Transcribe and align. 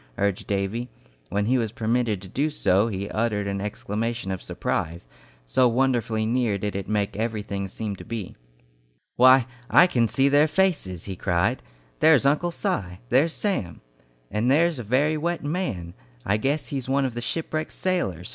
urged 0.17 0.47
Davy. 0.47 0.89
When 1.29 1.45
he 1.45 1.59
was 1.59 1.71
permitted 1.71 2.23
to 2.23 2.27
do 2.27 2.49
so 2.49 2.87
he 2.87 3.07
uttered 3.11 3.45
an 3.45 3.61
exclamation 3.61 4.31
of 4.31 4.41
surprise, 4.41 5.05
so 5.45 5.67
wonderfully 5.67 6.25
near 6.25 6.57
did 6.57 6.75
it 6.75 6.89
make 6.89 7.15
everything 7.15 7.67
seem 7.67 7.95
to 7.97 8.03
be. 8.03 8.35
"Why, 9.15 9.45
I 9.69 9.85
can 9.85 10.07
see 10.07 10.27
their 10.27 10.47
faces!" 10.47 11.03
he 11.03 11.15
cried. 11.15 11.61
"There's 11.99 12.25
Uncle 12.25 12.49
Si! 12.49 12.97
There's 13.09 13.31
Sam! 13.33 13.81
And 14.31 14.49
there's 14.49 14.79
a 14.79 14.83
very 14.83 15.17
wet 15.17 15.43
man! 15.43 15.93
I 16.25 16.37
guess 16.37 16.69
he's 16.69 16.89
one 16.89 17.05
of 17.05 17.13
the 17.13 17.21
shipwrecked 17.21 17.71
sailors! 17.71 18.27